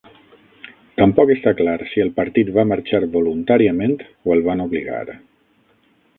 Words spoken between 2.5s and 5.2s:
va marxar voluntàriament o el van obligar.